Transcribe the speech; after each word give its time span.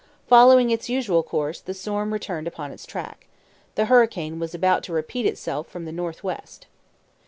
Following 0.25 0.71
its 0.71 0.89
usual 0.89 1.21
course, 1.21 1.61
the 1.61 1.75
storm 1.75 2.11
returned 2.11 2.47
upon 2.47 2.71
its 2.71 2.87
track. 2.87 3.27
The 3.75 3.85
hurricane 3.85 4.39
was 4.39 4.55
about 4.55 4.81
to 4.85 4.93
repeat 4.93 5.27
itself 5.27 5.67
from 5.67 5.85
the 5.85 5.91
north 5.91 6.23
west. 6.23 6.65